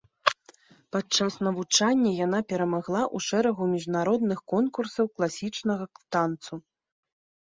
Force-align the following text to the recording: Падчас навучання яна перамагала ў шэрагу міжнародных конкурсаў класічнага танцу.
Падчас 0.95 1.33
навучання 1.47 2.13
яна 2.25 2.39
перамагала 2.53 3.01
ў 3.01 3.17
шэрагу 3.27 3.63
міжнародных 3.73 4.39
конкурсаў 4.55 5.05
класічнага 5.21 5.85
танцу. 6.17 6.53